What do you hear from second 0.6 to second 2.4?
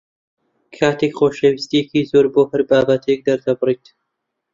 کاتێک خۆشەویستییەکی زۆر